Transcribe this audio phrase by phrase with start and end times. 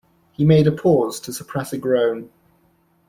[0.31, 2.31] He made a pause to suppress a groan.